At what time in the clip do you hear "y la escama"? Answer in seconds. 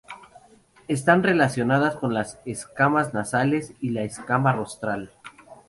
3.81-4.51